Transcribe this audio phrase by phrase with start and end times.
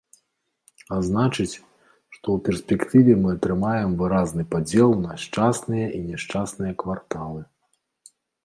[0.95, 1.55] А значыць,
[2.15, 7.41] што ў перспектыве мы атрымаем выразны падзел на шчасныя і няшчасныя кварталы.